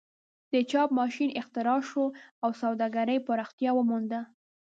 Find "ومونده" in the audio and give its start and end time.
3.75-4.21